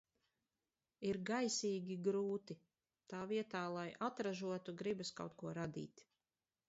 [1.09, 2.57] Ir gaisīgi grūti.
[3.13, 6.05] Tā vietā lai atražotu, gribās kaut ko radīt.